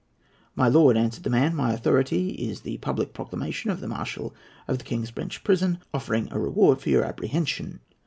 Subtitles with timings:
[0.55, 4.33] "My lord," answered the man, "my authority is the public proclamation of the Marshal
[4.67, 7.81] of the King's Bench Prison, offering a reward for your apprehension."